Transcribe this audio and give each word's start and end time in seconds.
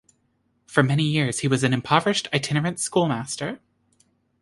For 0.65 0.81
many 0.81 1.03
years 1.03 1.41
he 1.41 1.47
was 1.47 1.63
an 1.63 1.73
impoverished, 1.73 2.27
itinerant 2.33 2.79
schoolmaster. 2.79 3.59